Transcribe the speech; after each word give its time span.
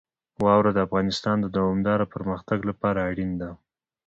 واوره 0.43 0.71
د 0.73 0.79
افغانستان 0.87 1.37
د 1.41 1.45
دوامداره 1.57 2.05
پرمختګ 2.13 2.59
لپاره 2.69 2.99
اړین 3.09 3.31
دي. 3.41 3.51